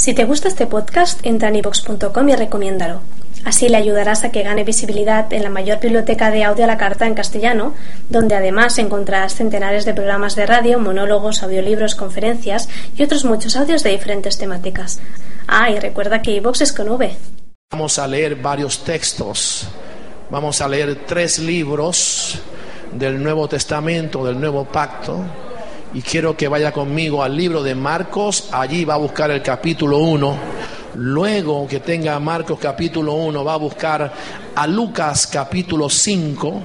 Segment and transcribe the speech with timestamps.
[0.00, 3.02] Si te gusta este podcast, entra en ivox.com y recomiéndalo.
[3.44, 6.78] Así le ayudarás a que gane visibilidad en la mayor biblioteca de audio a la
[6.78, 7.74] carta en castellano,
[8.08, 13.82] donde además encontrarás centenares de programas de radio, monólogos, audiolibros, conferencias y otros muchos audios
[13.82, 15.00] de diferentes temáticas.
[15.46, 17.14] Ah, y recuerda que iVox es con V.
[17.70, 19.68] Vamos a leer varios textos.
[20.30, 22.40] Vamos a leer tres libros
[22.90, 25.49] del Nuevo Testamento, del Nuevo Pacto.
[25.92, 28.48] Y quiero que vaya conmigo al libro de Marcos.
[28.52, 30.36] Allí va a buscar el capítulo 1.
[30.94, 34.12] Luego que tenga Marcos capítulo 1, va a buscar
[34.54, 36.62] a Lucas capítulo 5.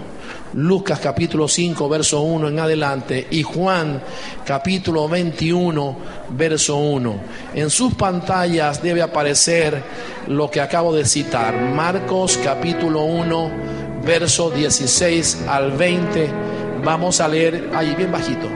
[0.54, 4.02] Lucas capítulo 5, verso 1 en adelante, y Juan
[4.46, 5.98] capítulo 21,
[6.30, 7.16] verso 1.
[7.56, 9.84] En sus pantallas debe aparecer
[10.28, 13.52] lo que acabo de citar, Marcos capítulo 1,
[14.06, 16.30] verso 16 al 20.
[16.86, 18.48] Vamos a leer, ahí bien bajito,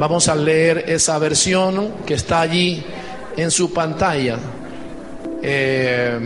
[0.00, 2.82] vamos a leer esa versión que está allí
[3.36, 4.38] en su pantalla.
[5.42, 6.18] Eh,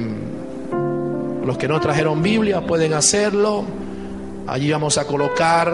[1.45, 3.65] los que no trajeron Biblia pueden hacerlo.
[4.47, 5.73] Allí vamos a colocar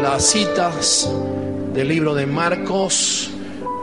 [0.00, 1.10] las citas
[1.74, 3.30] del libro de Marcos.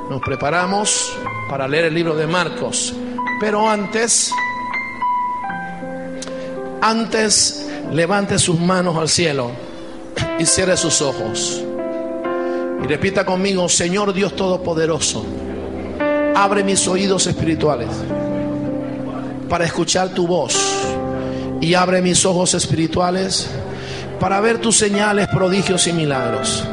[0.09, 1.13] Nos preparamos
[1.49, 2.93] para leer el libro de Marcos.
[3.41, 4.31] Pero antes,
[6.79, 9.51] antes levante sus manos al cielo
[10.39, 11.64] y cierre sus ojos.
[12.85, 15.25] Y repita conmigo, Señor Dios Todopoderoso,
[16.35, 17.89] abre mis oídos espirituales
[19.49, 20.55] para escuchar tu voz
[21.59, 23.49] y abre mis ojos espirituales
[24.19, 26.63] para ver tus señales, prodigios y milagros.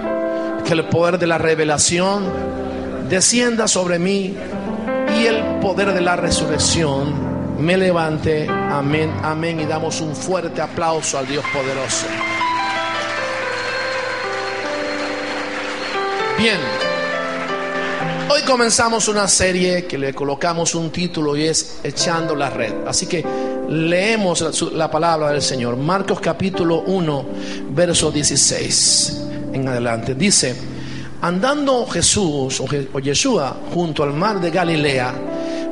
[0.67, 2.25] Que el poder de la revelación
[3.09, 4.35] descienda sobre mí
[5.19, 8.47] y el poder de la resurrección me levante.
[8.51, 9.61] Amén, amén.
[9.61, 12.07] Y damos un fuerte aplauso al Dios poderoso.
[16.43, 16.59] Bien.
[18.29, 22.73] Hoy comenzamos una serie que le colocamos un título y es Echando la red.
[22.85, 23.25] Así que
[23.69, 25.77] leemos la, la palabra del Señor.
[25.77, 27.27] Marcos capítulo 1,
[27.71, 30.17] verso 16 en adelante.
[30.17, 30.57] Dice,
[31.21, 35.15] andando Jesús o, Je- o Yeshua junto al mar de Galilea,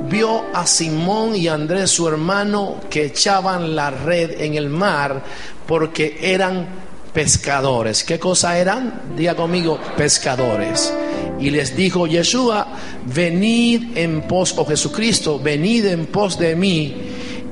[0.08, 5.20] vio a Simón y a Andrés su hermano que echaban la red en el mar
[5.66, 8.04] porque eran pescadores.
[8.04, 9.14] ¿Qué cosa eran?
[9.16, 10.92] Diga conmigo, pescadores.
[11.38, 12.68] Y les dijo Yeshua,
[13.06, 16.94] venid en pos, o Jesucristo, venid en pos de mí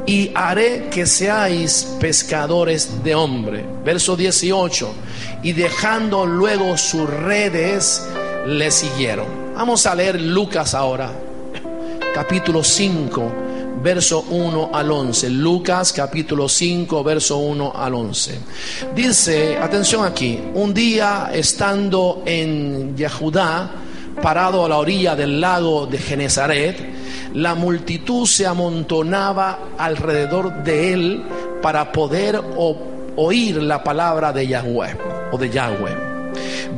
[0.07, 3.65] y haré que seáis pescadores de hombre.
[3.85, 4.91] Verso 18.
[5.43, 8.07] Y dejando luego sus redes,
[8.47, 9.27] le siguieron.
[9.55, 11.11] Vamos a leer Lucas ahora,
[12.15, 13.33] capítulo 5,
[13.89, 15.31] verso 1 al 11.
[15.31, 18.39] Lucas capítulo 5, verso 1 al 11.
[18.95, 23.71] Dice, atención aquí, un día estando en Yehudá,
[24.21, 26.77] parado a la orilla del lago de Genezaret,
[27.33, 31.25] la multitud se amontonaba alrededor de él
[31.63, 32.39] para poder
[33.17, 34.99] oír la palabra de Yahweh
[35.33, 36.08] o de Yahweh.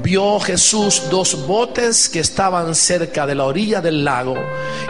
[0.03, 4.35] Vio Jesús dos botes que estaban cerca de la orilla del lago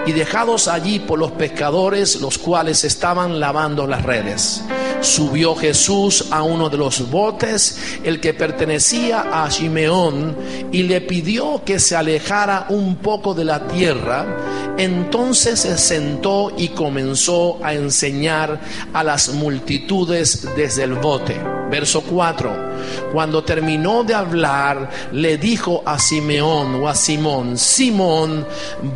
[0.07, 4.63] y dejados allí por los pescadores, los cuales estaban lavando las redes.
[5.01, 10.37] Subió Jesús a uno de los botes, el que pertenecía a Shimeón,
[10.73, 14.75] y le pidió que se alejara un poco de la tierra.
[14.77, 18.61] Entonces se sentó y comenzó a enseñar
[18.93, 21.60] a las multitudes desde el bote.
[21.71, 22.71] Verso 4.
[23.13, 28.47] Cuando terminó de hablar, le dijo a Simeón o a Simón, Simón,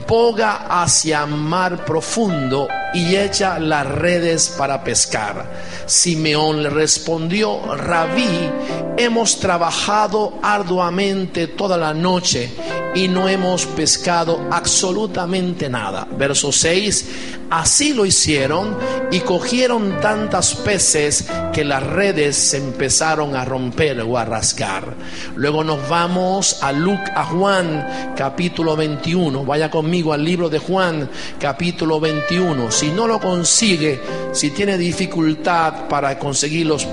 [0.08, 5.50] boga hacia mar profundo y echa las redes para pescar.
[5.87, 8.50] Simeón le respondió, Rabí,
[8.97, 12.50] hemos trabajado arduamente toda la noche
[12.94, 16.06] y no hemos pescado absolutamente nada.
[16.16, 17.09] Verso 6,
[17.50, 18.79] así lo hicieron
[19.11, 24.94] y cogieron tantas peces que las redes se empezaron a romper o a rasgar.
[25.35, 29.44] Luego nos vamos a Luc, a Juan capítulo 21.
[29.44, 32.70] Vaya conmigo al libro de Juan capítulo 21.
[32.84, 33.98] Si no lo consigue,
[34.32, 36.86] si tiene dificultad para conseguir los,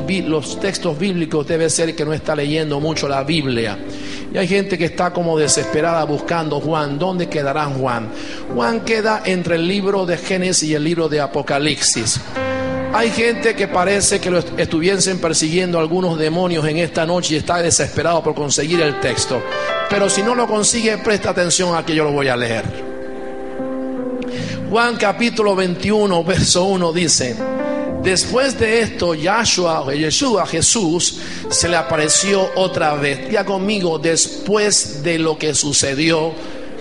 [0.61, 3.77] textos bíblicos, debe ser que no está leyendo mucho la Biblia.
[4.33, 6.97] Y hay gente que está como desesperada buscando Juan.
[6.97, 8.07] ¿Dónde quedará Juan?
[8.55, 12.21] Juan queda entre el libro de Génesis y el libro de Apocalipsis.
[12.93, 17.37] Hay gente que parece que lo est- estuviesen persiguiendo algunos demonios en esta noche y
[17.39, 19.43] está desesperado por conseguir el texto.
[19.89, 22.90] Pero si no lo consigue, presta atención a que yo lo voy a leer.
[24.71, 27.35] Juan capítulo 21, verso 1 dice,
[28.01, 31.19] después de esto, Yahshua, Yeshua, Jesús,
[31.49, 33.29] se le apareció otra vez.
[33.29, 36.31] Ya conmigo, después de lo que sucedió,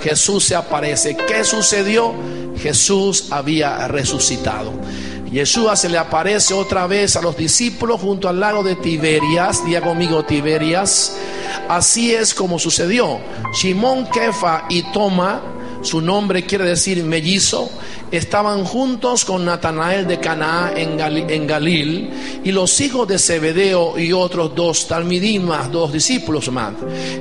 [0.00, 1.16] Jesús se aparece.
[1.16, 2.14] ¿Qué sucedió?
[2.62, 4.72] Jesús había resucitado.
[5.32, 9.80] Yeshua se le aparece otra vez a los discípulos junto al lago de Tiberias, día
[9.80, 11.16] conmigo Tiberias.
[11.68, 13.18] Así es como sucedió.
[13.52, 15.42] Simón Kefa y Toma,
[15.82, 17.70] su nombre quiere decir mellizo,
[18.10, 22.10] estaban juntos con Natanael de Canaá en, Gal- Galil
[22.44, 26.72] y los hijos de Zebedeo y otros dos talmidim más, dos discípulos más.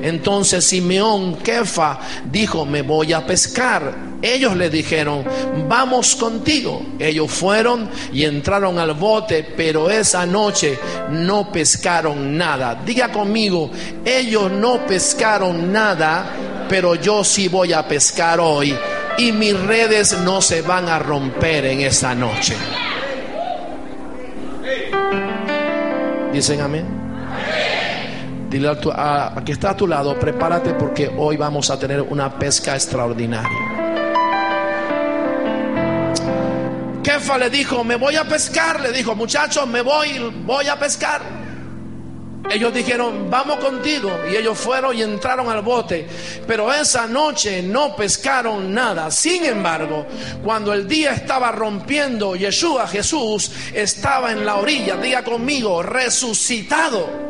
[0.02, 2.00] Entonces Simeón Kefa
[2.32, 4.10] dijo, me voy a pescar.
[4.22, 5.24] Ellos le dijeron,
[5.70, 6.82] vamos contigo.
[7.00, 10.78] Ellos fueron y entraron al bote, pero esa noche
[11.12, 12.82] no pescaron nada.
[12.86, 13.70] Diga conmigo,
[14.04, 16.36] ellos no pescaron nada,
[16.70, 18.78] pero yo sí voy a pescar hoy
[19.18, 22.56] y mis redes no se van a romper en esta noche.
[26.32, 26.86] Dicen amén.
[28.50, 31.78] Dile a, tu- a- a que está a tu lado, prepárate porque hoy vamos a
[31.78, 33.50] tener una pesca extraordinaria.
[37.04, 41.22] Kefa le dijo, me voy a pescar, le dijo, muchachos, me voy, voy a pescar.
[42.50, 44.12] Ellos dijeron, vamos contigo.
[44.32, 46.08] Y ellos fueron y entraron al bote.
[46.48, 49.12] Pero esa noche no pescaron nada.
[49.12, 50.06] Sin embargo,
[50.44, 57.29] cuando el día estaba rompiendo, Yeshua, Jesús, estaba en la orilla, diga conmigo, resucitado.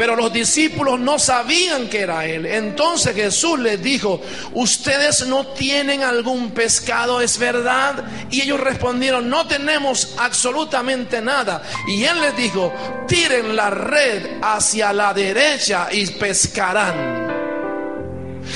[0.00, 2.46] Pero los discípulos no sabían que era él.
[2.46, 4.18] Entonces Jesús les dijo,
[4.54, 8.02] ustedes no tienen algún pescado, ¿es verdad?
[8.30, 11.62] Y ellos respondieron, no tenemos absolutamente nada.
[11.86, 12.72] Y él les dijo,
[13.06, 17.19] tiren la red hacia la derecha y pescarán.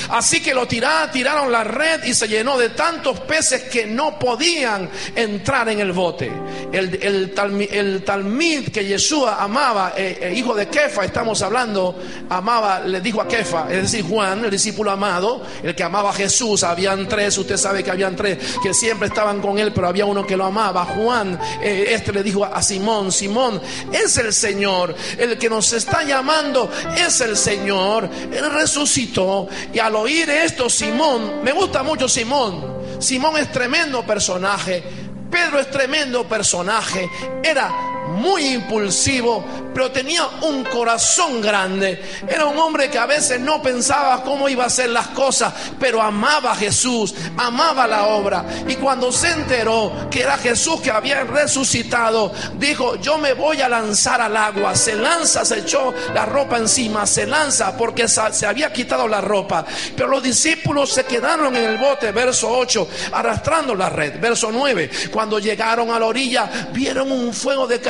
[0.09, 4.17] Así que lo tiraron, tiraron la red y se llenó de tantos peces que no
[4.19, 6.31] podían entrar en el bote.
[6.71, 11.97] El, el, talmi- el talmid que Yeshua amaba, eh, eh, hijo de Kefa, estamos hablando,
[12.29, 16.13] amaba, le dijo a Kefa, es decir, Juan, el discípulo amado, el que amaba a
[16.13, 20.05] Jesús, habían tres, usted sabe que habían tres que siempre estaban con él, pero había
[20.05, 20.85] uno que lo amaba.
[20.85, 23.61] Juan, eh, este le dijo a Simón, Simón,
[23.91, 30.29] es el Señor, el que nos está llamando es el Señor, él resucitó y oír
[30.29, 34.83] esto, Simón, me gusta mucho Simón, Simón es tremendo personaje,
[35.29, 37.09] Pedro es tremendo personaje,
[37.43, 42.01] era muy impulsivo, pero tenía un corazón grande.
[42.27, 46.01] Era un hombre que a veces no pensaba cómo iba a hacer las cosas, pero
[46.01, 48.45] amaba a Jesús, amaba la obra.
[48.67, 53.69] Y cuando se enteró que era Jesús que había resucitado, dijo, yo me voy a
[53.69, 54.75] lanzar al agua.
[54.75, 59.65] Se lanza, se echó la ropa encima, se lanza porque se había quitado la ropa.
[59.95, 64.19] Pero los discípulos se quedaron en el bote, verso 8, arrastrando la red.
[64.19, 67.81] Verso 9, cuando llegaron a la orilla, vieron un fuego de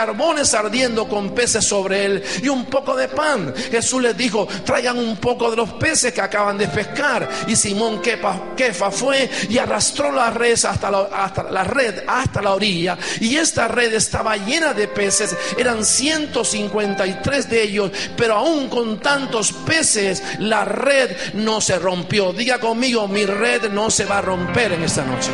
[0.54, 3.54] ardiendo con peces sobre él y un poco de pan.
[3.72, 7.28] Jesús les dijo, traigan un poco de los peces que acaban de pescar.
[7.48, 12.54] Y Simón Kefa fue y arrastró la red hasta la, hasta la red hasta la
[12.54, 12.98] orilla.
[13.20, 15.36] Y esta red estaba llena de peces.
[15.58, 22.34] Eran 153 de ellos, pero aún con tantos peces, la red no se rompió.
[22.34, 25.32] Diga conmigo, mi red no se va a romper en esta noche.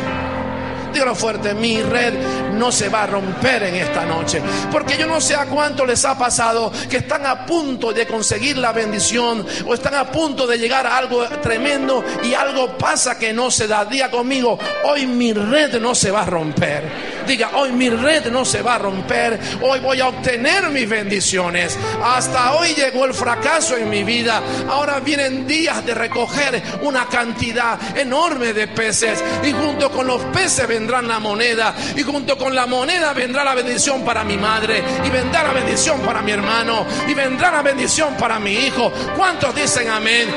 [0.92, 2.14] Dígalo fuerte, mi red
[2.54, 4.42] no se va a romper en esta noche.
[4.70, 8.58] Porque yo no sé a cuánto les ha pasado que están a punto de conseguir
[8.58, 13.32] la bendición o están a punto de llegar a algo tremendo y algo pasa que
[13.32, 13.84] no se da.
[13.84, 17.12] Diga conmigo, hoy mi red no se va a romper.
[17.26, 19.38] Diga, hoy mi red no se va a romper.
[19.60, 21.78] Hoy voy a obtener mis bendiciones.
[22.02, 24.42] Hasta hoy llegó el fracaso en mi vida.
[24.68, 29.22] Ahora vienen días de recoger una cantidad enorme de peces.
[29.42, 31.74] Y junto con los peces vendrán la moneda.
[31.96, 34.82] Y junto con la moneda vendrá la bendición para mi madre.
[35.04, 36.86] Y vendrá la bendición para mi hermano.
[37.08, 38.92] Y vendrá la bendición para mi hijo.
[39.16, 40.28] ¿Cuántos dicen amén?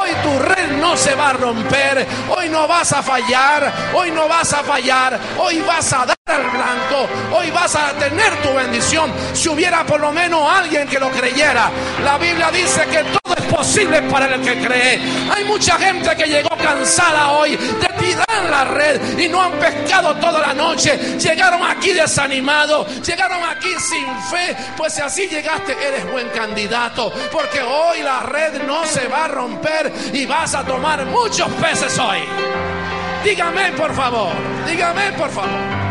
[0.00, 2.06] Hoy tu red no se va a romper.
[2.36, 3.72] Hoy no vas a fallar.
[3.94, 5.18] Hoy no vas a fallar.
[5.38, 6.13] Hoy vas a dar
[6.54, 7.06] blanco.
[7.36, 9.12] Hoy vas a tener tu bendición.
[9.34, 11.70] Si hubiera por lo menos alguien que lo creyera.
[12.02, 15.00] La Biblia dice que todo es posible para el que cree.
[15.30, 20.14] Hay mucha gente que llegó cansada hoy de tirar la red y no han pescado
[20.16, 21.18] toda la noche.
[21.18, 23.02] Llegaron aquí desanimados.
[23.06, 24.56] Llegaron aquí sin fe.
[24.76, 27.12] Pues si así llegaste, eres buen candidato.
[27.30, 31.98] Porque hoy la red no se va a romper y vas a tomar muchos peces
[31.98, 32.20] hoy.
[33.22, 34.32] Dígame por favor.
[34.66, 35.83] Dígame por favor.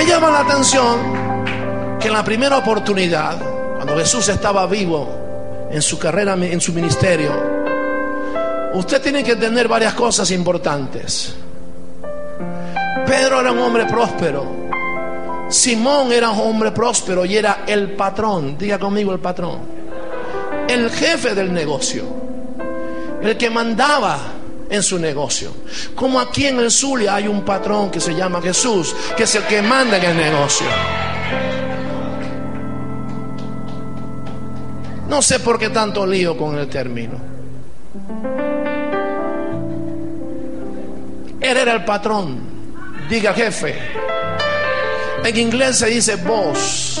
[0.00, 3.36] Me llama la atención que en la primera oportunidad,
[3.76, 7.60] cuando Jesús estaba vivo en su carrera, en su ministerio,
[8.72, 11.34] Usted tiene que tener varias cosas importantes.
[13.04, 14.46] Pedro era un hombre próspero.
[15.50, 18.56] Simón era un hombre próspero y era el patrón.
[18.56, 19.58] Diga conmigo el patrón.
[20.66, 22.04] El jefe del negocio.
[23.20, 24.18] El que mandaba
[24.70, 25.52] en su negocio.
[25.94, 29.42] Como aquí en el Zulia hay un patrón que se llama Jesús, que es el
[29.44, 30.66] que manda en el negocio.
[35.08, 37.20] No sé por qué tanto lío con el término.
[41.40, 42.38] Él era el patrón.
[43.08, 43.76] Diga jefe.
[45.24, 47.00] En inglés se dice boss.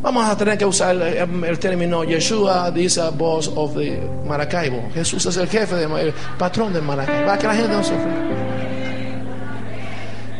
[0.00, 3.76] Vamos a tener que usar el, el término Yeshua dice boss of
[4.26, 4.90] Maracaibo.
[4.94, 7.26] Jesús es el jefe, de, el patrón de Maracaibo.
[7.26, 8.38] Para que la gente no sufra.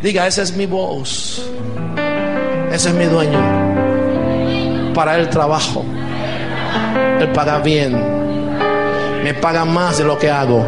[0.00, 1.42] Diga, ese es mi boss.
[2.70, 4.92] Ese es mi dueño.
[4.94, 5.84] Para el trabajo.
[7.18, 8.00] Él paga bien.
[9.24, 10.64] Me paga más de lo que hago.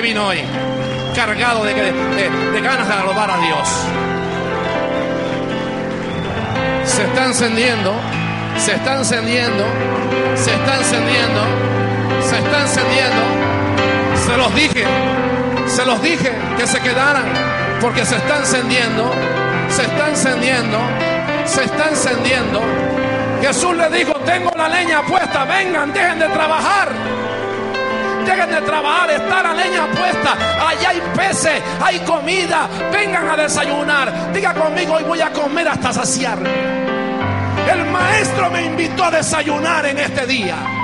[0.00, 0.40] Vino hoy
[1.14, 3.68] cargado de- de ganas de alabar a Dios.
[6.84, 7.92] Se está encendiendo,
[8.58, 9.64] se está encendiendo,
[10.36, 11.42] se está encendiendo,
[12.28, 13.22] se está encendiendo.
[14.26, 14.84] Se los dije,
[15.66, 17.24] se los dije que se quedaran,
[17.80, 19.10] porque se está encendiendo,
[19.68, 20.78] se está encendiendo,
[21.44, 22.60] se está encendiendo.
[23.42, 26.88] Jesús le dijo, tengo la leña puesta, vengan, dejen de trabajar.
[28.24, 30.32] Dejen de trabajar, está la leña puesta.
[30.68, 32.68] Allá hay peces, hay comida.
[32.92, 34.32] Vengan a desayunar.
[34.32, 36.50] Diga conmigo, hoy voy a comer hasta saciarme.
[37.70, 40.83] El maestro me invitó a desayunar en este día.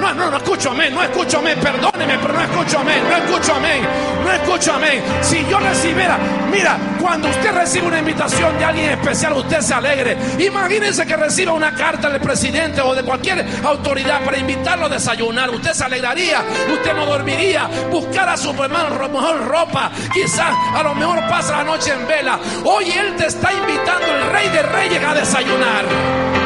[0.00, 3.54] No, no, no escucho amén, no escucho amén, perdóneme, pero no escucho amén, no escucho
[3.54, 3.82] amén,
[4.24, 5.02] no escucho amén.
[5.20, 6.18] Si yo recibiera,
[6.50, 10.16] mira, cuando usted recibe una invitación de alguien especial, usted se alegre.
[10.38, 15.50] Imagínense que reciba una carta del presidente o de cualquier autoridad para invitarlo a desayunar.
[15.50, 16.42] Usted se alegraría,
[16.72, 19.90] usted no dormiría, buscara a su hermano mejor ropa.
[20.12, 22.38] Quizás a lo mejor pasa la noche en vela.
[22.64, 26.39] Hoy él te está invitando, el rey de reyes, a desayunar.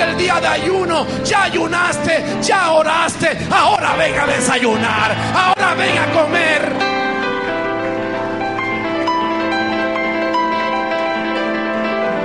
[0.00, 1.06] El día de ayuno.
[1.24, 3.38] Ya ayunaste, ya oraste.
[3.50, 5.16] Ahora venga a desayunar.
[5.34, 6.72] Ahora venga a comer.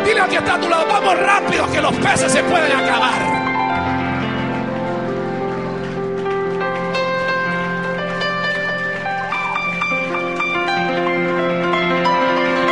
[0.05, 3.43] Dile al que está a tu lado, vamos rápido que los peces se pueden acabar.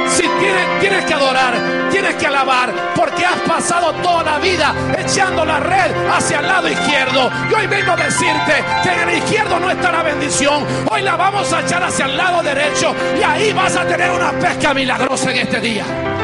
[0.10, 1.54] Si tienes, tienes que adorar,
[1.90, 2.74] tienes que alabar,
[3.12, 7.30] porque has pasado toda la vida echando la red hacia el lado izquierdo.
[7.50, 10.66] Y hoy vengo a decirte que en el izquierdo no está la bendición.
[10.90, 14.32] Hoy la vamos a echar hacia el lado derecho y ahí vas a tener una
[14.32, 16.21] pesca milagrosa en este día.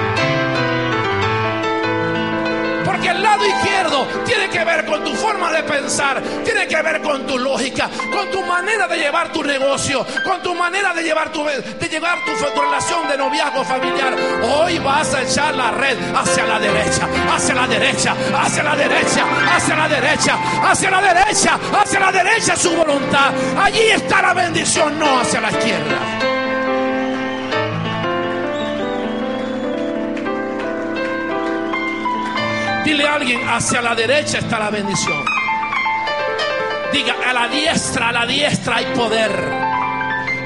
[3.37, 7.37] Lado izquierdo tiene que ver con tu forma de pensar, tiene que ver con tu
[7.37, 11.89] lógica, con tu manera de llevar tu negocio, con tu manera de llevar tu, de
[11.89, 14.15] llevar tu, tu relación de noviazgo familiar.
[14.43, 19.25] Hoy vas a echar la red hacia la derecha, hacia la derecha, hacia la derecha,
[19.55, 23.31] hacia la derecha, hacia la derecha, hacia la derecha su voluntad.
[23.61, 26.36] Allí está la bendición, no hacia la izquierda.
[32.87, 35.25] Dile a alguien, hacia la derecha está la bendición.
[36.93, 39.29] Diga, a la diestra, a la diestra hay poder.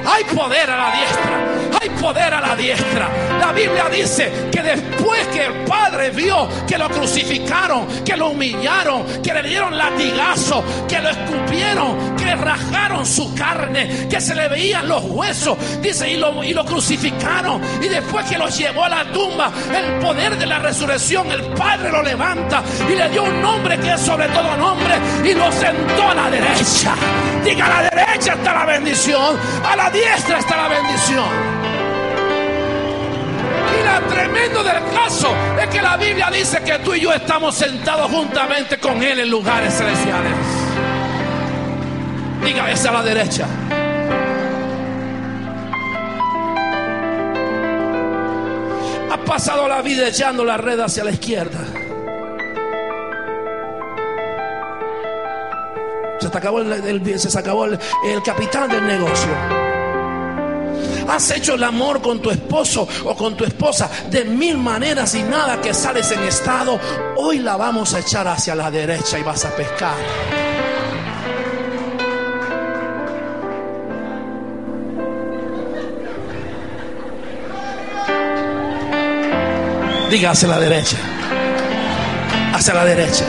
[0.03, 1.50] Hay poder a la diestra.
[1.79, 3.09] Hay poder a la diestra.
[3.39, 9.05] La Biblia dice que después que el Padre vio que lo crucificaron, que lo humillaron,
[9.21, 14.47] que le dieron latigazo, que lo escupieron, que le rajaron su carne, que se le
[14.47, 17.61] veían los huesos, dice, y lo, y lo crucificaron.
[17.81, 21.91] Y después que lo llevó a la tumba, el poder de la resurrección, el Padre
[21.91, 26.09] lo levanta y le dio un nombre que es sobre todo nombre y lo sentó
[26.09, 26.93] a la derecha.
[27.43, 31.60] Diga, a la derecha está la bendición, a la diestra está la bendición.
[34.09, 38.77] Tremendo del caso es que la Biblia dice que tú y yo estamos sentados juntamente
[38.79, 40.33] con Él en lugares celestiales.
[42.43, 43.45] Diga, es a la derecha.
[49.11, 51.59] Ha pasado la vida echando la red hacia la izquierda.
[56.19, 57.77] Se acabó el, el- se acabó el
[58.23, 59.31] capitán del negocio.
[61.07, 65.23] Has hecho el amor con tu esposo o con tu esposa de mil maneras y
[65.23, 66.79] nada que sales en estado.
[67.17, 69.95] Hoy la vamos a echar hacia la derecha y vas a pescar.
[80.09, 80.97] Diga hacia la derecha.
[82.53, 83.23] Hacia la derecha.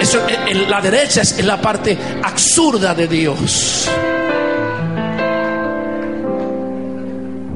[0.00, 3.88] Eso, eh, eh, la derecha es la parte absurda de Dios.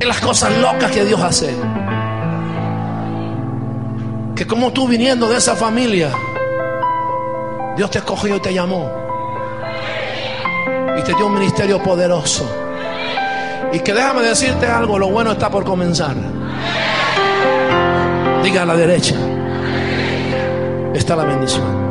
[0.06, 1.54] Las cosas locas que Dios hace.
[4.34, 6.10] Que como tú viniendo de esa familia,
[7.76, 8.90] Dios te escogió y te llamó.
[10.98, 12.50] Y te dio un ministerio poderoso.
[13.72, 16.14] Y que déjame decirte algo, lo bueno está por comenzar.
[18.42, 19.14] Diga a la derecha.
[20.94, 21.82] Está la bendición.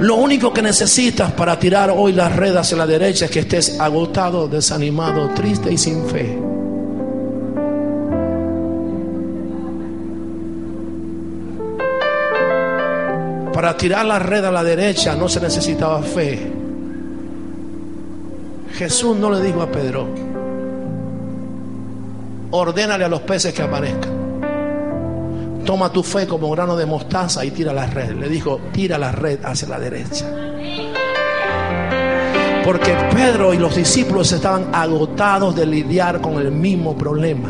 [0.00, 3.80] Lo único que necesitas para tirar hoy las redes hacia la derecha es que estés
[3.80, 6.53] agotado, desanimado, triste y sin fe.
[13.64, 16.52] Para tirar la red a la derecha no se necesitaba fe.
[18.74, 20.06] Jesús no le dijo a Pedro,
[22.50, 24.12] ordénale a los peces que aparezcan.
[25.64, 28.10] Toma tu fe como grano de mostaza y tira la red.
[28.10, 30.26] Le dijo, tira la red hacia la derecha.
[32.66, 37.48] Porque Pedro y los discípulos estaban agotados de lidiar con el mismo problema.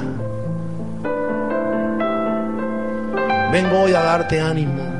[3.50, 4.93] Vengo hoy a darte ánimo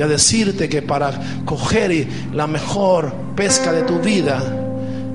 [0.00, 1.12] y a decirte que para
[1.44, 4.40] coger la mejor pesca de tu vida,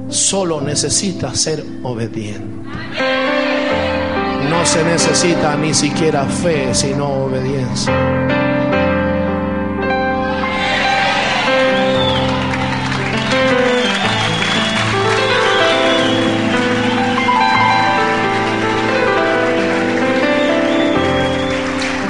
[0.09, 2.69] solo necesitas ser obediente.
[4.47, 7.91] No se necesita ni siquiera fe, sino obediencia.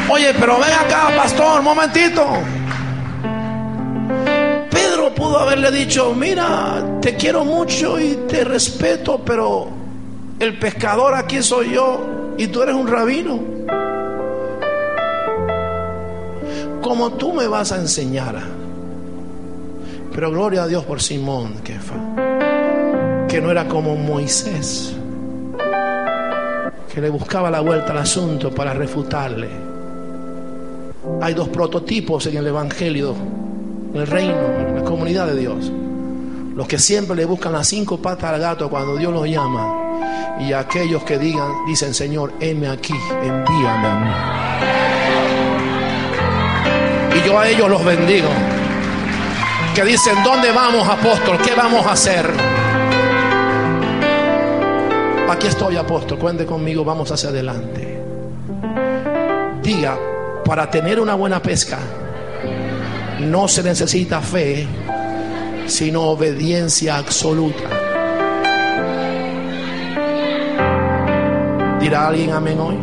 [0.09, 2.64] Oye, pero ven acá, pastor, un momentito.
[5.15, 9.67] Pudo haberle dicho, mira, te quiero mucho y te respeto, pero
[10.39, 13.39] el pescador aquí soy yo y tú eres un rabino.
[16.81, 18.65] Como tú me vas a enseñar.
[20.13, 21.95] Pero gloria a Dios por Simón, Kefa,
[23.27, 24.95] que no era como Moisés,
[26.93, 29.49] que le buscaba la vuelta al asunto para refutarle.
[31.21, 33.13] Hay dos prototipos en el Evangelio,
[33.93, 34.33] en el reino,
[34.85, 35.71] comunidad de Dios.
[36.55, 40.37] Los que siempre le buscan las cinco patas al gato cuando Dios los llama.
[40.39, 43.95] Y aquellos que digan, dicen, Señor, heme aquí, envíame a
[47.11, 47.19] mí.
[47.19, 48.29] Y yo a ellos los bendigo.
[49.75, 51.37] Que dicen, ¿dónde vamos, apóstol?
[51.43, 52.25] ¿Qué vamos a hacer?
[55.29, 56.17] Aquí estoy, apóstol.
[56.17, 58.01] Cuente conmigo, vamos hacia adelante.
[59.61, 59.97] Diga,
[60.45, 61.79] para tener una buena pesca,
[63.19, 64.67] no se necesita fe,
[65.67, 67.69] sino obediencia absoluta.
[71.79, 72.77] ¿Dirá alguien amén hoy?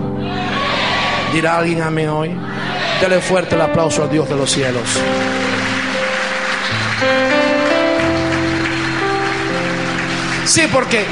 [1.32, 2.30] ¿Dirá alguien amén hoy?
[3.00, 4.82] Dele fuerte el aplauso al Dios de los cielos.
[10.44, 11.04] Sí, porque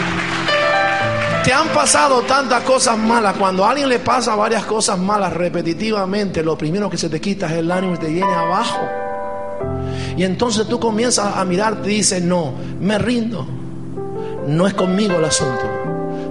[1.43, 3.35] te han pasado tantas cosas malas.
[3.37, 7.47] Cuando a alguien le pasa varias cosas malas repetitivamente, lo primero que se te quita
[7.47, 9.10] es el ánimo y te viene abajo.
[10.17, 13.47] Y entonces tú comienzas a mirar y dices, no, me rindo.
[14.47, 15.63] No es conmigo el asunto,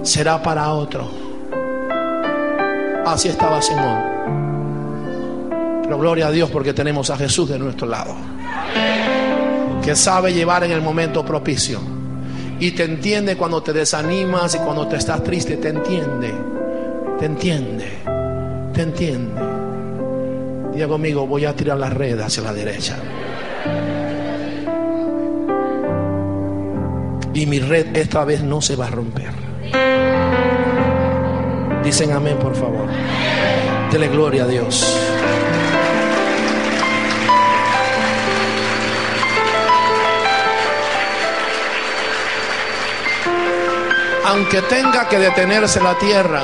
[0.02, 1.08] será para otro.
[3.06, 4.20] Así estaba Simón.
[5.82, 8.14] Pero gloria a Dios porque tenemos a Jesús de nuestro lado.
[9.82, 11.80] Que sabe llevar en el momento propicio.
[12.60, 15.56] Y te entiende cuando te desanimas y cuando te estás triste.
[15.56, 16.32] Te entiende.
[17.18, 17.88] Te entiende.
[18.74, 19.40] Te entiende.
[20.74, 22.96] Diga conmigo, voy a tirar la red hacia la derecha.
[27.32, 29.32] Y mi red esta vez no se va a romper.
[31.82, 32.86] Dicen amén, por favor.
[33.90, 34.84] Dele gloria a Dios.
[44.26, 46.42] Aunque tenga que detenerse la tierra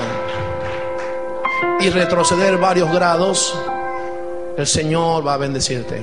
[1.78, 3.56] y retroceder varios grados,
[4.56, 6.02] el Señor va a bendecirte.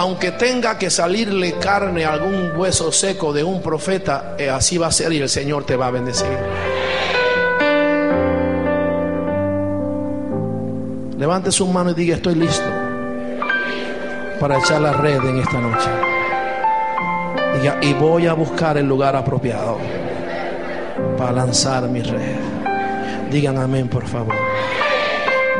[0.00, 4.86] Aunque tenga que salirle carne a algún hueso seco de un profeta, eh, así va
[4.86, 6.26] a ser y el Señor te va a bendecir.
[11.18, 12.64] Levante su mano y diga, estoy listo
[14.40, 15.90] para echar la red en esta noche.
[17.58, 19.76] Diga, y voy a buscar el lugar apropiado
[21.18, 22.36] para lanzar mi red.
[23.30, 24.34] Digan amén, por favor.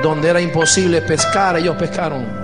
[0.03, 2.40] Donde era imposible pescar, ellos pescaron.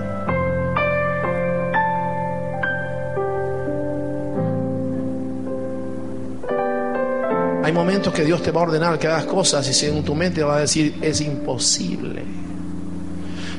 [7.67, 10.41] Hay momentos que Dios te va a ordenar que hagas cosas y en tu mente
[10.41, 12.23] va a decir es imposible.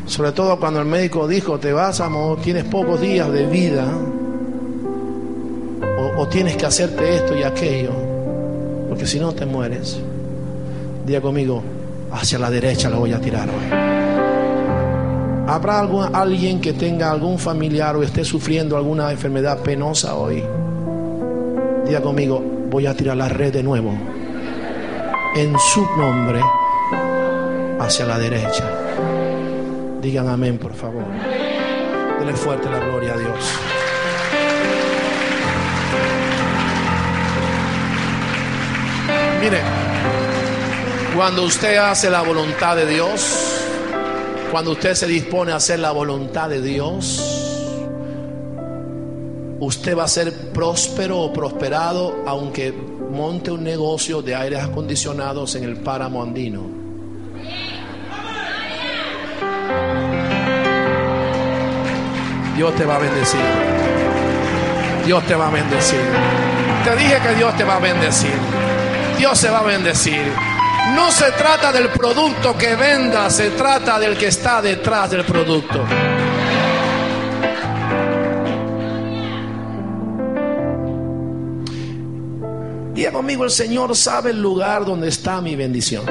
[0.06, 2.08] Sobre todo cuando el médico dijo te vas a
[2.42, 3.86] tienes pocos días de vida
[6.16, 7.90] o, tienes que hacerte esto y aquello,
[8.88, 9.98] porque si no te mueres.
[11.04, 11.62] Diga conmigo,
[12.10, 13.70] hacia la derecha lo voy a tirar hoy.
[15.48, 20.42] ¿Habrá algún, alguien que tenga algún familiar o esté sufriendo alguna enfermedad penosa hoy?
[21.84, 23.96] Diga conmigo, voy a tirar la red de nuevo.
[25.34, 26.40] En su nombre,
[27.80, 28.64] hacia la derecha.
[30.00, 31.04] Digan amén, por favor.
[32.18, 33.52] Denle fuerte la gloria a Dios.
[39.40, 39.60] Mire,
[41.14, 43.62] cuando usted hace la voluntad de Dios,
[44.50, 47.37] cuando usted se dispone a hacer la voluntad de Dios,
[49.60, 55.64] usted va a ser próspero o prosperado aunque monte un negocio de aires acondicionados en
[55.64, 56.78] el páramo andino.
[62.56, 63.40] Dios te va a bendecir.
[65.06, 66.00] Dios te va a bendecir.
[66.84, 68.34] Te dije que Dios te va a bendecir.
[69.16, 70.32] Dios se va a bendecir.
[70.94, 75.84] No se trata del producto que venda, se trata del que está detrás del producto.
[82.98, 86.04] Diga conmigo, el Señor sabe el lugar donde está mi bendición.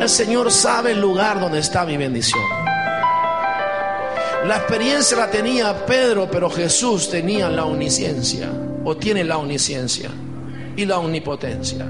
[0.00, 2.42] El Señor sabe el lugar donde está mi bendición.
[4.46, 8.50] La experiencia la tenía Pedro, pero Jesús tenía la omnisciencia,
[8.86, 10.08] o tiene la omnisciencia
[10.74, 11.86] y la omnipotencia.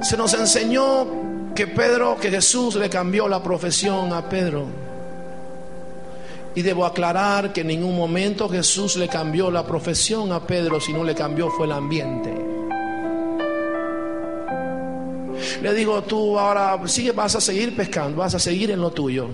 [0.00, 1.06] Se nos enseñó
[1.54, 4.87] que Pedro, que Jesús le cambió la profesión a Pedro.
[6.58, 11.04] Y debo aclarar que en ningún momento Jesús le cambió la profesión a Pedro, sino
[11.04, 12.34] le cambió fue el ambiente.
[15.62, 19.28] Le digo, tú ahora sigue, vas a seguir pescando, vas a seguir en lo tuyo,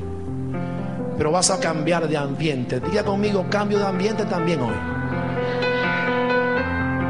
[1.17, 2.79] pero vas a cambiar de ambiente.
[2.81, 4.77] Diga conmigo, cambio de ambiente también hoy.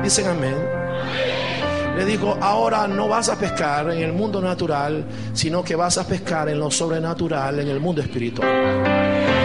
[0.05, 0.55] Dicen amén.
[1.97, 6.07] Le digo, ahora no vas a pescar en el mundo natural, sino que vas a
[6.07, 9.44] pescar en lo sobrenatural, en el mundo espiritual.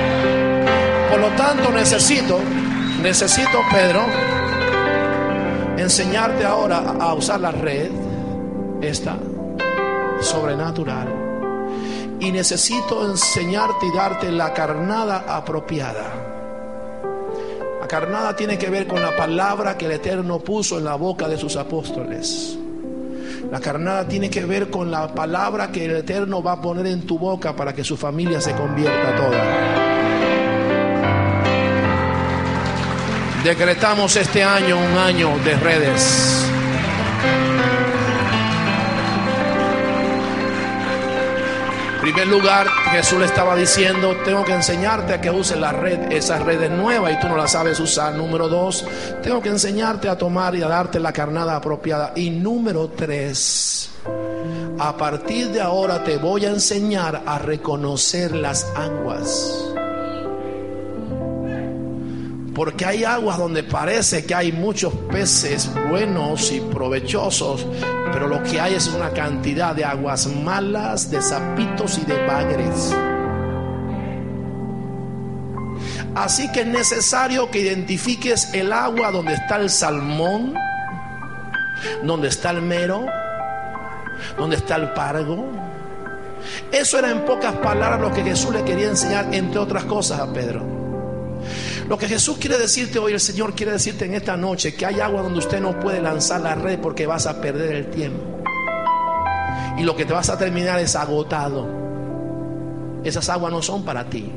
[1.09, 2.39] Por lo tanto, necesito,
[3.01, 4.05] necesito, Pedro,
[5.77, 7.89] enseñarte ahora a usar la red,
[8.81, 9.17] esta,
[10.21, 11.07] sobrenatural.
[12.19, 16.03] Y necesito enseñarte y darte la carnada apropiada.
[17.81, 21.27] La carnada tiene que ver con la palabra que el Eterno puso en la boca
[21.27, 22.57] de sus apóstoles.
[23.49, 27.07] La carnada tiene que ver con la palabra que el Eterno va a poner en
[27.07, 29.78] tu boca para que su familia se convierta toda.
[33.43, 36.45] Decretamos este año un año de redes.
[41.95, 46.11] En primer lugar, Jesús le estaba diciendo, tengo que enseñarte a que uses la red,
[46.11, 48.13] esas redes nuevas y tú no las sabes usar.
[48.15, 48.85] Número dos,
[49.23, 52.11] tengo que enseñarte a tomar y a darte la carnada apropiada.
[52.15, 53.89] Y número tres,
[54.79, 59.68] a partir de ahora te voy a enseñar a reconocer las aguas.
[62.59, 67.65] Porque hay aguas donde parece que hay muchos peces buenos y provechosos,
[68.11, 72.93] pero lo que hay es una cantidad de aguas malas, de sapitos y de bagres.
[76.13, 80.53] Así que es necesario que identifiques el agua donde está el salmón,
[82.03, 83.05] donde está el mero,
[84.37, 85.45] donde está el pargo.
[86.73, 90.33] Eso era en pocas palabras lo que Jesús le quería enseñar, entre otras cosas, a
[90.33, 90.78] Pedro.
[91.89, 94.99] Lo que Jesús quiere decirte hoy, el Señor quiere decirte en esta noche, que hay
[94.99, 98.21] agua donde usted no puede lanzar la red porque vas a perder el tiempo.
[99.75, 101.67] Y lo que te vas a terminar es agotado.
[103.03, 104.31] Esas aguas no son para ti.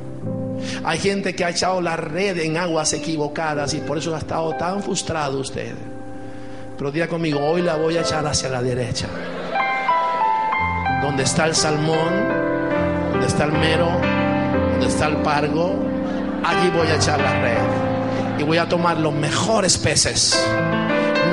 [0.82, 4.56] Hay gente que ha echado la red en aguas equivocadas y por eso ha estado
[4.56, 5.74] tan frustrado usted.
[6.78, 9.08] Pero diga conmigo, hoy la voy a echar hacia la derecha.
[11.02, 12.28] donde está el salmón,
[13.10, 13.90] donde está el mero,
[14.70, 15.91] donde está el pargo,
[16.44, 20.38] allí voy a echar la red y voy a tomar los mejores peces.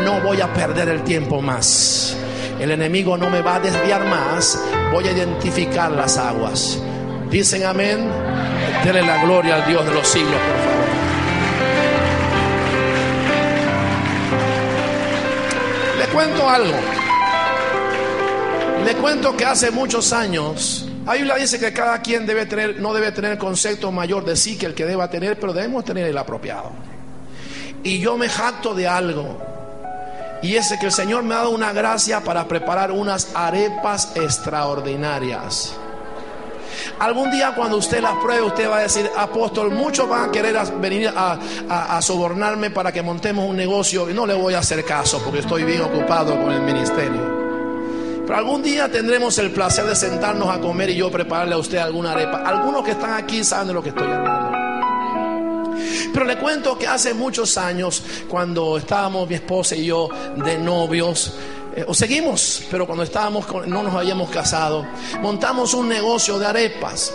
[0.04, 2.16] No voy a perder el tiempo más.
[2.60, 4.62] El enemigo no me va a desviar más.
[4.92, 6.80] Voy a identificar las aguas.
[7.30, 8.10] Dicen amén.
[8.84, 10.80] Denle la gloria al Dios de los siglos, por favor.
[15.98, 16.78] Le cuento algo.
[18.86, 22.94] Le cuento que hace muchos años, la Biblia dice que cada quien debe tener, no
[22.94, 26.18] debe tener concepto mayor de sí que el que deba tener, pero debemos tener el
[26.18, 26.72] apropiado.
[27.84, 29.38] Y yo me jacto de algo.
[30.42, 35.74] Y es que el Señor me ha dado una gracia para preparar unas arepas extraordinarias.
[37.00, 40.56] Algún día cuando usted las pruebe, usted va a decir, apóstol, muchos van a querer
[40.80, 45.22] venir a sobornarme para que montemos un negocio y no le voy a hacer caso
[45.24, 47.39] porque estoy bien ocupado con el ministerio.
[48.30, 51.80] Pero algún día tendremos el placer de sentarnos a comer y yo prepararle a usted
[51.80, 52.44] alguna arepa.
[52.46, 54.56] Algunos que están aquí saben de lo que estoy hablando.
[56.14, 61.34] Pero le cuento que hace muchos años, cuando estábamos mi esposa y yo de novios,
[61.76, 64.86] eh, o seguimos, pero cuando estábamos con- no nos habíamos casado,
[65.24, 67.12] montamos un negocio de arepas.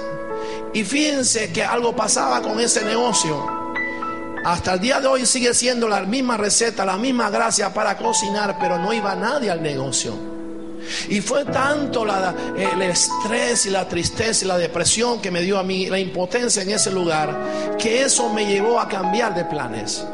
[0.72, 3.46] Y fíjense que algo pasaba con ese negocio.
[4.44, 8.57] Hasta el día de hoy sigue siendo la misma receta, la misma gracia para cocinar,
[8.59, 10.34] pero no iba nadie al negocio.
[11.09, 15.59] Y fue tanto la- el estrés y la tristeza y la depresión que me dio
[15.59, 20.05] a mí, la impotencia en ese lugar, que eso me llevó a cambiar de planes.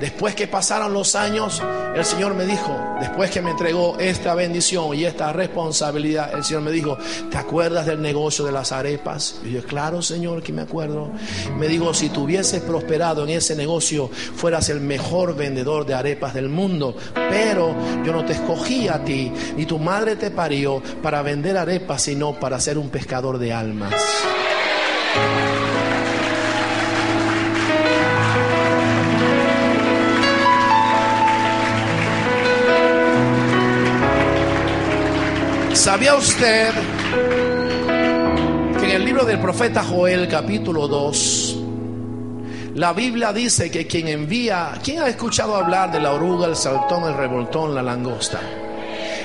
[0.00, 1.62] Después que pasaron los años,
[1.94, 6.62] el Señor me dijo, después que me entregó esta bendición y esta responsabilidad, el Señor
[6.62, 6.96] me dijo,
[7.30, 9.40] ¿te acuerdas del negocio de las arepas?
[9.44, 11.10] Y yo, claro, Señor, que me acuerdo.
[11.58, 16.48] Me dijo, si tuvieses prosperado en ese negocio, fueras el mejor vendedor de arepas del
[16.48, 16.96] mundo.
[17.14, 22.02] Pero yo no te escogí a ti, ni tu madre te parió para vender arepas,
[22.02, 23.94] sino para ser un pescador de almas.
[35.80, 36.72] ¿Sabía usted
[38.78, 41.56] que en el libro del profeta Joel capítulo 2,
[42.74, 47.04] la Biblia dice que quien envía, ¿quién ha escuchado hablar de la oruga, el saltón,
[47.04, 48.40] el revoltón, la langosta?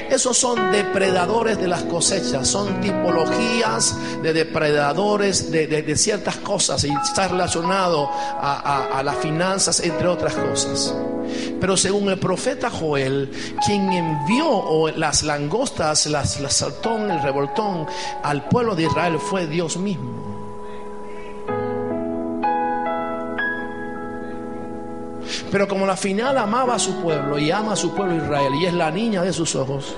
[0.09, 6.89] Esos son depredadores de las cosechas, son tipologías de depredadores de, de- ciertas cosas y
[6.91, 10.95] está relacionado a- a las finanzas, entre otras cosas.
[11.59, 13.31] Pero según el profeta Joel,
[13.65, 17.87] quien envió las langostas, las, las saltón, el revoltón
[18.23, 20.25] al pueblo de Israel fue Dios mismo.
[25.51, 28.65] Pero como la final amaba a su pueblo y ama a su pueblo Israel y
[28.65, 29.95] es la niña de sus ojos,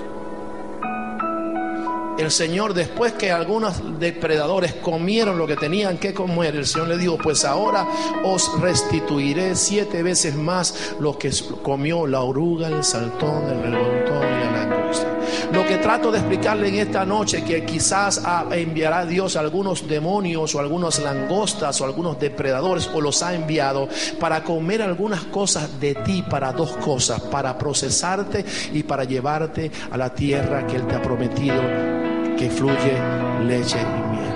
[2.18, 6.98] el Señor después que algunos depredadores comieron lo que tenían que comer, el Señor le
[6.98, 7.86] dijo, pues ahora
[8.24, 11.30] os restituiré siete veces más lo que
[11.62, 15.06] comió la oruga, el saltón, el revoltón y la langosta.
[15.52, 20.60] Lo que trato de explicarle en esta noche que quizás enviará Dios algunos demonios o
[20.60, 26.24] algunas langostas o algunos depredadores o los ha enviado para comer algunas cosas de ti
[26.28, 31.02] para dos cosas, para procesarte y para llevarte a la tierra que Él te ha
[31.02, 32.07] prometido
[32.38, 32.96] que fluye
[33.44, 34.28] leche y miel.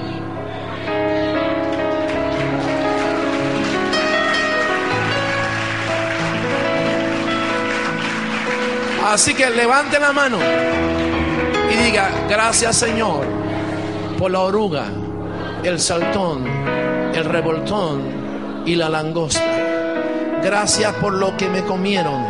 [9.07, 10.39] Así que levante la mano
[11.71, 13.25] y diga, gracias Señor
[14.19, 14.87] por la oruga,
[15.63, 16.45] el saltón,
[17.15, 18.03] el revoltón
[18.67, 19.43] y la langosta.
[20.43, 22.25] Gracias por lo que me comieron,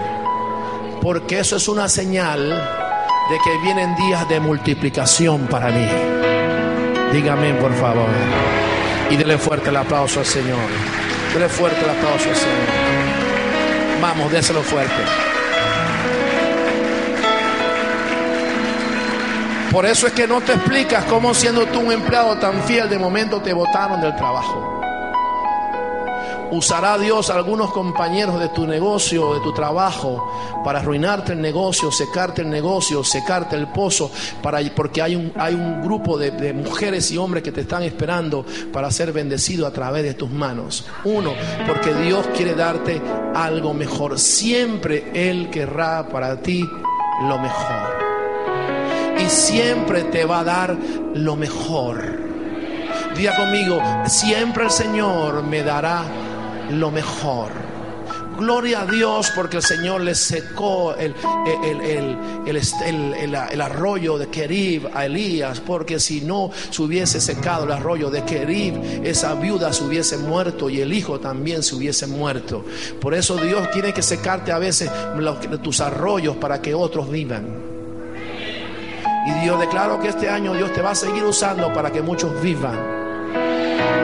[1.00, 2.81] porque eso es una señal
[3.30, 5.86] de que vienen días de multiplicación para mí.
[7.12, 8.08] Dígame por favor.
[9.10, 10.58] Y dele fuerte el aplauso al Señor.
[11.32, 12.66] Dele fuerte el aplauso al Señor.
[14.00, 15.02] Vamos, déselo fuerte.
[19.70, 22.98] Por eso es que no te explicas cómo siendo tú un empleado tan fiel de
[22.98, 24.71] momento te botaron del trabajo.
[26.52, 32.42] Usará Dios algunos compañeros de tu negocio de tu trabajo para arruinarte el negocio, secarte
[32.42, 34.10] el negocio, secarte el pozo,
[34.42, 38.44] para, porque hay un, hay un grupo de, mujeres y hombres que te están esperando
[38.70, 40.86] para ser bendecido a través de tus manos.
[41.04, 41.32] Uno,
[41.66, 43.00] porque Dios quiere darte
[43.34, 44.18] algo mejor.
[44.18, 46.62] Siempre Él querrá para ti
[47.28, 48.02] lo mejor
[49.18, 50.76] y siempre te va a dar
[51.14, 52.20] lo mejor.
[53.16, 56.04] Diga conmigo, siempre el Señor me dará
[56.70, 57.50] lo mejor.
[58.38, 61.14] Gloria a Dios porque el Señor le secó el,
[61.46, 61.80] el,
[62.46, 68.10] el, el, arroyo de Kerib a Elías, porque si no se hubiese secado el arroyo
[68.10, 72.64] de Kerib, esa viuda se hubiese muerto y el hijo también se hubiese muerto.
[73.00, 74.90] Por eso Dios tiene que secarte a veces
[75.62, 77.62] tus arroyos para que otros vivan.
[79.26, 82.40] Y Dios declaro que este año Dios te va a seguir usando para que muchos
[82.42, 82.91] vivan.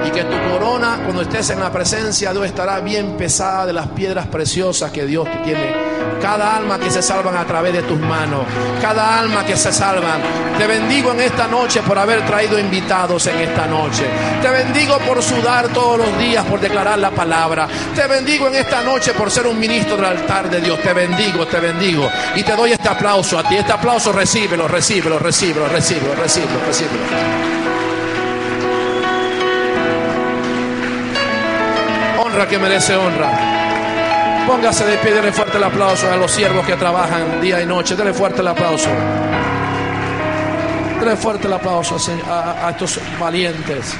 [0.08, 3.74] Y que tu corona, cuando estés en la presencia de Dios, estará bien pesada de
[3.74, 5.74] las piedras preciosas que Dios te tiene.
[6.22, 8.40] Cada alma que se salvan a través de tus manos,
[8.80, 10.22] cada alma que se salvan.
[10.56, 14.06] Te bendigo en esta noche por haber traído invitados en esta noche.
[14.40, 17.68] Te bendigo por sudar todos los días, por declarar la palabra.
[17.94, 20.80] Te bendigo en esta noche por ser un ministro del altar de Dios.
[20.80, 22.10] Te bendigo, te bendigo.
[22.34, 23.56] Y te doy este aplauso a ti.
[23.56, 27.57] Este aplauso recíbelo, recíbelo, recíbelo, recíbelo, recíbelo, recíbelo.
[32.38, 34.46] Honra que merece honra.
[34.46, 37.96] Póngase de pie, denle fuerte el aplauso a los siervos que trabajan día y noche.
[37.96, 38.88] Denle fuerte el aplauso.
[41.00, 41.96] Denle fuerte el aplauso
[42.30, 43.96] a, estos valientes.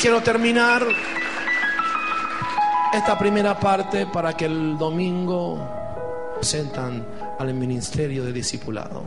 [0.00, 0.82] Quiero terminar
[2.94, 5.81] esta primera parte para que el domingo
[6.42, 7.06] presentan
[7.38, 9.04] al ministerio de discipulado.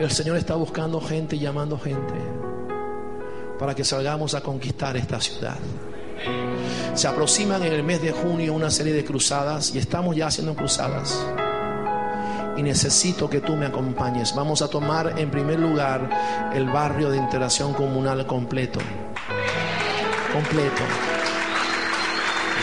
[0.00, 2.14] El Señor está buscando gente y llamando gente
[3.56, 5.58] para que salgamos a conquistar esta ciudad.
[6.94, 10.56] Se aproximan en el mes de junio una serie de cruzadas y estamos ya haciendo
[10.56, 11.24] cruzadas.
[12.56, 14.34] Y necesito que tú me acompañes.
[14.34, 18.80] Vamos a tomar en primer lugar el barrio de interacción comunal completo.
[20.32, 21.09] Completo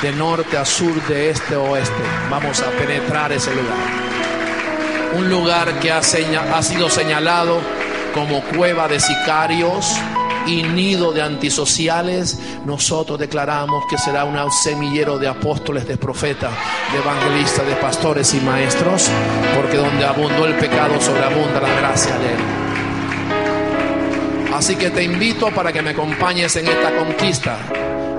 [0.02, 2.04] de norte a sur, de este a oeste.
[2.30, 3.78] Vamos a penetrar ese lugar.
[5.16, 7.60] Un lugar que ha, sido señalado
[8.14, 9.96] como cueva de sicarios
[10.46, 12.40] y nido de antisociales.
[12.66, 16.52] Nosotros declaramos que será un semillero de apóstoles, de profetas,
[16.92, 19.10] de evangelistas, de pastores y maestros,
[19.56, 22.40] porque donde abundó el pecado sobreabunda la gracia de él.
[24.54, 27.58] Así que te invito para que me acompañes en esta conquista.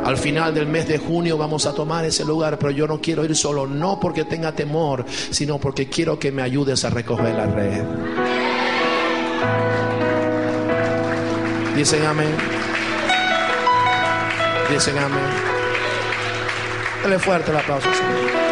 [0.04, 3.24] Al final del mes de junio vamos a tomar ese lugar, pero yo no quiero
[3.24, 7.46] ir solo, no porque tenga temor, sino porque quiero que me ayudes a recoger la
[7.46, 7.84] red.
[11.76, 12.34] Dicen amén.
[14.70, 15.22] Dicen amén.
[17.02, 18.47] Dale fuerte el aplauso, Señor.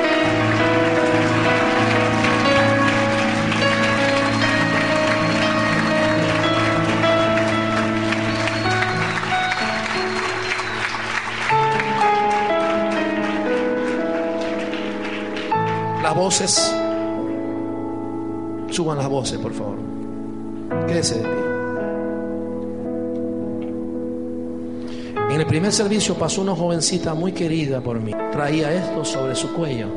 [16.06, 16.72] Las voces.
[18.70, 19.76] Suban las voces, por favor.
[20.86, 21.44] Quédese de pie.
[25.34, 28.12] En el primer servicio pasó una jovencita muy querida por mí.
[28.30, 29.88] Traía esto sobre su cuello.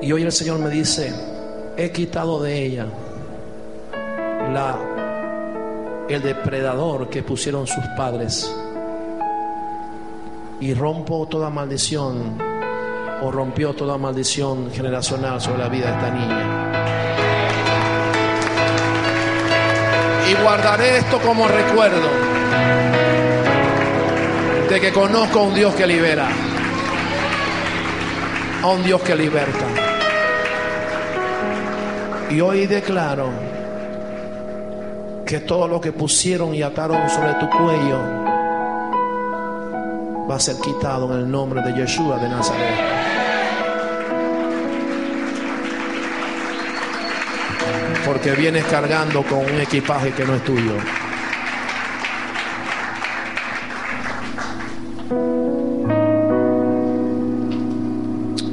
[0.00, 1.12] Y hoy el Señor me dice,
[1.76, 2.86] he quitado de ella
[4.52, 4.78] la,
[6.08, 8.54] el depredador que pusieron sus padres
[10.60, 12.36] y rompo toda maldición
[13.22, 16.68] o rompió toda maldición generacional sobre la vida de esta niña.
[20.30, 22.08] Y guardaré esto como recuerdo
[24.68, 26.28] de que conozco a un Dios que libera,
[28.62, 29.64] a un Dios que liberta.
[32.30, 33.30] Y hoy declaro
[35.24, 38.27] que todo lo que pusieron y ataron sobre tu cuello
[40.28, 42.76] va a ser quitado en el nombre de Yeshua de Nazaret.
[48.04, 50.74] Porque vienes cargando con un equipaje que no es tuyo.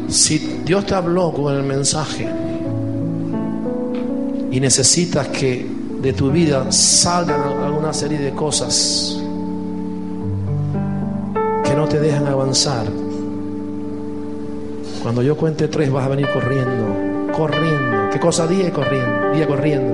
[0.08, 2.28] Si Dios te habló con el mensaje
[4.50, 5.70] y necesitas que
[6.02, 9.25] de tu vida salgan alguna serie de cosas
[11.86, 12.88] no te dejan avanzar,
[15.04, 18.10] cuando yo cuente tres vas a venir corriendo, corriendo.
[18.12, 19.34] ¿Qué cosa día corriendo?
[19.34, 19.94] Día corriendo.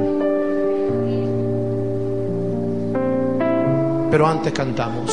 [4.09, 5.11] Pero antes cantamos.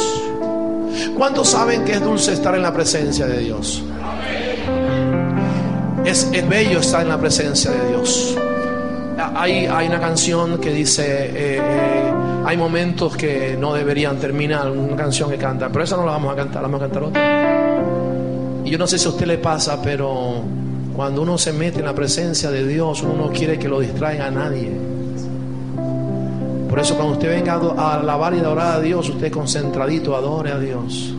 [1.16, 3.82] ¿Cuántos saben que es dulce estar en la presencia de Dios?
[6.04, 8.36] Es, es bello estar en la presencia de Dios.
[9.34, 12.12] Hay, hay una canción que dice, eh, eh,
[12.48, 16.32] hay momentos que no deberían terminar, una canción que canta, pero esa no la vamos
[16.32, 18.62] a cantar, la vamos a cantar otra.
[18.64, 20.44] Y yo no sé si a usted le pasa, pero
[20.96, 24.28] cuando uno se mete en la presencia de Dios, uno no quiere que lo distraiga
[24.28, 24.72] a nadie.
[26.70, 30.58] Por eso cuando usted venga a alabar y adorar a Dios, usted concentradito adore a
[30.58, 31.14] Dios.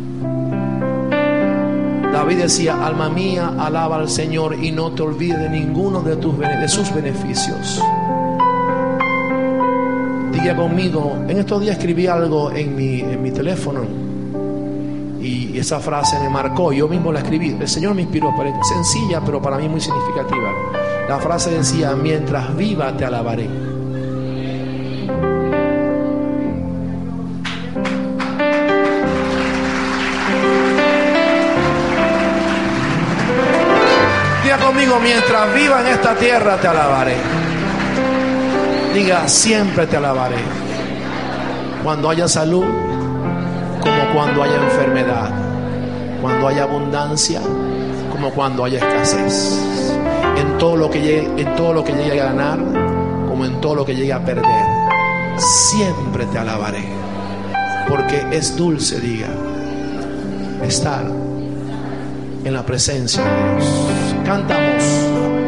[2.12, 6.40] David decía, alma mía, alaba al Señor y no te olvides de ninguno de, tus,
[6.40, 7.80] de sus beneficios.
[10.42, 13.82] Diga conmigo, en estos días escribí algo en mi, en mi teléfono
[15.22, 18.34] y esa frase me marcó, yo mismo la escribí, el Señor me inspiró,
[18.64, 20.54] sencilla pero para mí muy significativa.
[21.10, 23.50] La frase decía, mientras viva te alabaré.
[34.44, 37.39] Diga conmigo, mientras viva en esta tierra te alabaré.
[38.94, 40.38] Diga, siempre te alabaré.
[41.84, 42.66] Cuando haya salud,
[43.82, 45.32] como cuando haya enfermedad.
[46.22, 47.42] Cuando haya abundancia,
[48.12, 49.60] como cuando haya escasez.
[50.38, 52.60] En todo lo que llegue, en todo lo que a ganar,
[53.28, 54.66] como en todo lo que llegue a perder.
[55.38, 56.84] Siempre te alabaré.
[57.88, 59.30] Porque es dulce, diga,
[60.64, 61.06] estar
[62.44, 64.16] en la presencia de Dios.
[64.26, 65.39] Cantamos.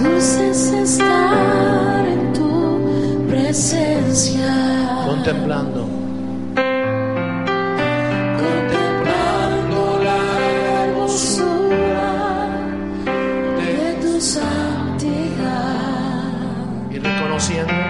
[0.00, 5.02] Estar en tu presencia.
[5.04, 5.88] Contemplando.
[8.44, 10.20] Contemplando la
[10.84, 12.12] hermosura
[13.56, 15.82] de tu santidad
[16.92, 17.87] y reconociendo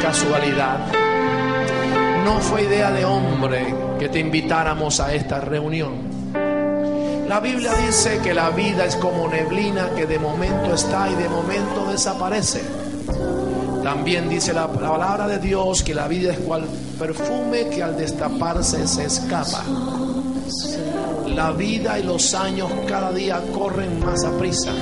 [0.00, 0.92] casualidad.
[2.24, 6.08] No fue idea de hombre que te invitáramos a esta reunión.
[7.28, 11.28] La Biblia dice que la vida es como neblina que de momento está y de
[11.28, 12.62] momento desaparece.
[13.82, 16.64] También dice la, la palabra de Dios que la vida es cual
[16.98, 19.62] perfume que al destaparse se escapa.
[21.26, 24.72] La vida y los años cada día corren más a prisa.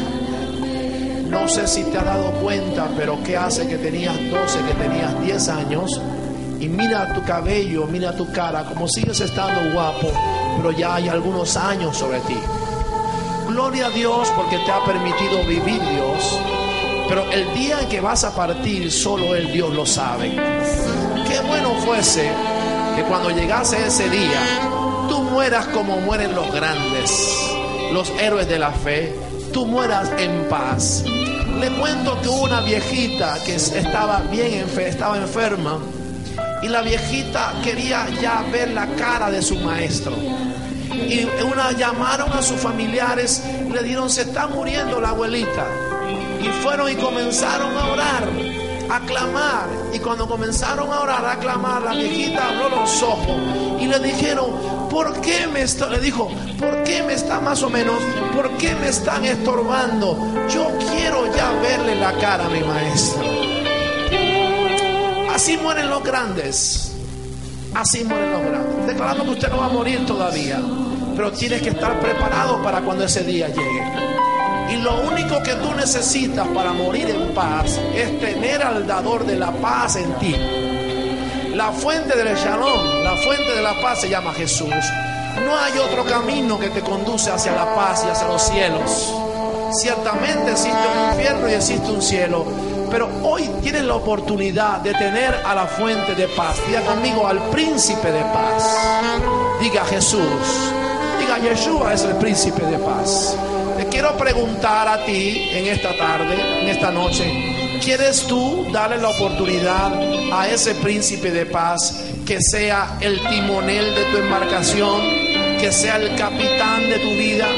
[1.38, 5.20] No sé si te has dado cuenta, pero ¿qué hace que tenías 12, que tenías
[5.22, 6.00] 10 años?
[6.58, 10.10] Y mira tu cabello, mira tu cara, como sigues estando guapo,
[10.56, 12.38] pero ya hay algunos años sobre ti.
[13.46, 16.40] Gloria a Dios porque te ha permitido vivir Dios.
[17.06, 20.30] Pero el día en que vas a partir, solo el Dios lo sabe.
[20.30, 22.28] Qué bueno fuese
[22.96, 24.40] que cuando llegase ese día,
[25.08, 27.10] tú mueras como mueren los grandes,
[27.92, 29.14] los héroes de la fe.
[29.52, 31.04] Tú mueras en paz.
[31.60, 35.78] Le cuento que hubo una viejita que estaba bien estaba enferma
[36.62, 40.12] y la viejita quería ya ver la cara de su maestro.
[40.92, 43.42] Y una llamaron a sus familiares,
[43.72, 45.66] le dieron se está muriendo la abuelita.
[46.40, 48.28] Y fueron y comenzaron a orar,
[48.90, 49.68] a clamar.
[49.92, 53.36] Y cuando comenzaron a orar, a clamar, la viejita abrió los ojos
[53.80, 55.88] y le dijeron, ¿por qué me está?
[55.88, 56.28] Le dijo,
[56.58, 57.96] ¿por qué me está más o menos?
[58.34, 60.46] ¿Por qué me están estorbando?
[60.48, 63.22] Yo quiero ya verle la cara a mi maestro.
[65.34, 66.92] Así mueren los grandes.
[67.74, 68.86] Así mueren los grandes.
[68.86, 70.60] Declarando que usted no va a morir todavía,
[71.14, 74.25] pero tienes que estar preparado para cuando ese día llegue.
[74.70, 79.36] Y lo único que tú necesitas para morir en paz es tener al dador de
[79.36, 80.34] la paz en ti.
[81.54, 84.74] La fuente del shalom, la fuente de la paz se llama Jesús.
[85.44, 89.14] No hay otro camino que te conduce hacia la paz y hacia los cielos.
[89.72, 92.44] Ciertamente existe un infierno y existe un cielo,
[92.90, 96.56] pero hoy tienes la oportunidad de tener a la fuente de paz.
[96.66, 98.76] Diga conmigo al príncipe de paz.
[99.60, 100.22] Diga Jesús.
[101.18, 103.36] Diga Yeshua es el príncipe de paz.
[103.76, 109.10] Te quiero preguntar a ti en esta tarde, en esta noche, ¿quieres tú darle la
[109.10, 109.92] oportunidad
[110.32, 115.00] a ese príncipe de paz que sea el timonel de tu embarcación,
[115.60, 117.48] que sea el capitán de tu vida?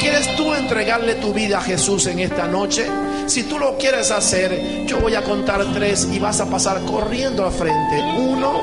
[0.00, 2.86] ¿Quieres tú entregarle tu vida a Jesús en esta noche?
[3.26, 7.46] Si tú lo quieres hacer, yo voy a contar tres y vas a pasar corriendo
[7.46, 8.02] al frente.
[8.18, 8.60] Uno,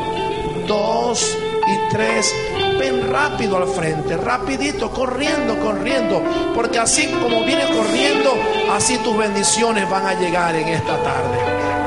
[0.68, 1.38] dos
[1.68, 2.34] y tres.
[2.80, 6.24] Ven rápido al frente, rapidito, corriendo, corriendo.
[6.54, 8.34] Porque así como vienes corriendo,
[8.72, 11.38] así tus bendiciones van a llegar en esta tarde.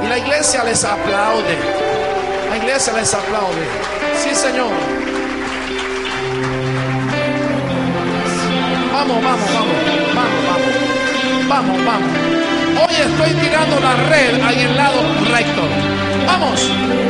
[0.05, 1.57] Y la iglesia les aplaude.
[2.49, 3.64] La iglesia les aplaude.
[4.22, 4.70] Sí, Señor.
[8.93, 9.74] Vamos, vamos, vamos,
[10.14, 10.45] vamos,
[11.49, 12.11] vamos, vamos, vamos.
[12.82, 15.62] Hoy estoy tirando la red ahí el lado recto.
[16.26, 17.10] Vamos.